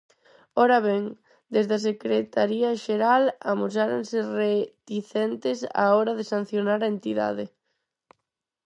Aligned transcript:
Ora 0.63 0.77
ben, 0.87 1.03
desde 1.53 1.73
a 1.77 1.83
Secretaría 1.89 2.71
Xeral 2.83 3.23
amosáronse 3.53 4.17
reticentes 4.43 5.59
á 5.83 5.85
hora 5.97 6.13
de 6.19 6.25
sancionar 6.33 6.79
a 6.83 6.91
entidade. 6.95 7.45